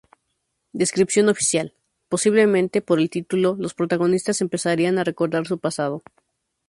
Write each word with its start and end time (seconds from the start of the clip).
Descripción 0.73 1.29
Oficial:Posiblemente 1.29 2.81
por 2.81 2.97
el 2.97 3.11
título, 3.11 3.55
los 3.59 3.75
protagonistas 3.75 4.41
empezarían 4.41 4.97
a 4.97 5.03
recordar 5.03 5.45
su 5.45 5.59
Pasado. 5.59 6.01